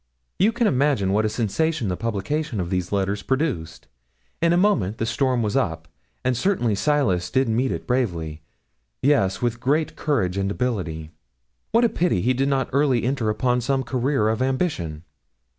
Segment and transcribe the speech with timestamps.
[0.39, 3.85] You can't imagine what a sensation the publication of these letters produced.
[4.41, 5.87] In a moment the storm was up,
[6.25, 8.41] and certainly Silas did meet it bravely
[9.03, 11.11] yes, with great courage and ability.
[11.71, 15.03] What a pity he did not early enter upon some career of ambition!